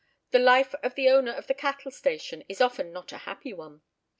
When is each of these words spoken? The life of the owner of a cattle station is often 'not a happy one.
The 0.31 0.39
life 0.39 0.73
of 0.81 0.95
the 0.95 1.11
owner 1.11 1.31
of 1.31 1.47
a 1.47 1.53
cattle 1.53 1.91
station 1.91 2.43
is 2.49 2.59
often 2.59 2.91
'not 2.91 3.11
a 3.11 3.19
happy 3.29 3.53
one. 3.53 3.83